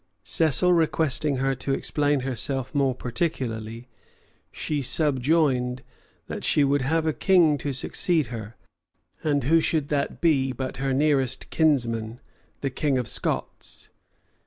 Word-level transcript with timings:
Cecil 0.23 0.73
requesting 0.73 1.35
her 1.37 1.53
to 1.53 1.75
explain 1.75 2.21
herself 2.21 2.73
more 2.73 2.95
particularly, 2.95 3.87
she 4.51 4.81
subjoined, 4.81 5.83
that 6.25 6.43
she 6.43 6.63
would 6.63 6.81
have 6.81 7.05
a 7.05 7.13
king 7.13 7.55
to 7.59 7.71
succeed 7.71 8.25
her; 8.33 8.55
and 9.23 9.43
who 9.43 9.59
should 9.59 9.89
that 9.89 10.19
be 10.19 10.51
but 10.53 10.77
her 10.77 10.91
nearest 10.91 11.51
kinsman, 11.51 12.19
the 12.61 12.71
king 12.71 12.97
of 12.97 13.07
Scots? 13.07 13.91